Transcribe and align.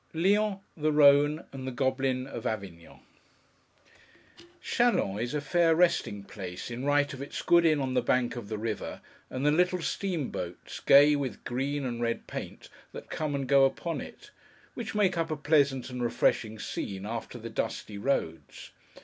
LYONS, 0.15 0.61
THE 0.75 0.91
RHONE, 0.91 1.43
AND 1.53 1.67
THE 1.67 1.71
GOBLIN 1.71 2.25
OF 2.25 2.47
AVIGNON 2.47 3.01
CHALONS 4.59 5.21
is 5.21 5.33
a 5.35 5.41
fair 5.41 5.75
resting 5.75 6.23
place, 6.23 6.71
in 6.71 6.85
right 6.85 7.13
of 7.13 7.21
its 7.21 7.43
good 7.43 7.65
inn 7.67 7.79
on 7.79 7.93
the 7.93 8.01
bank 8.01 8.35
of 8.35 8.49
the 8.49 8.57
river, 8.57 9.01
and 9.29 9.45
the 9.45 9.51
little 9.51 9.83
steamboats, 9.83 10.79
gay 10.79 11.15
with 11.15 11.43
green 11.43 11.85
and 11.85 12.01
red 12.01 12.25
paint, 12.25 12.67
that 12.93 13.11
come 13.11 13.35
and 13.35 13.47
go 13.47 13.63
upon 13.63 14.01
it: 14.01 14.31
which 14.73 14.95
make 14.95 15.19
up 15.19 15.29
a 15.29 15.37
pleasant 15.37 15.91
and 15.91 16.01
refreshing 16.01 16.57
scene, 16.57 17.05
after 17.05 17.37
the 17.37 17.51
dusty 17.51 17.99
roads. 17.99 18.71